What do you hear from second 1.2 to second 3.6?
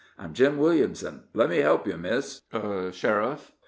Let me help you miss sheriff."